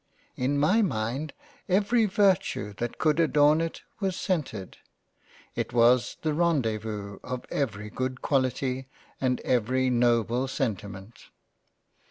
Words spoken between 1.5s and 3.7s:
every Virtue that could adorn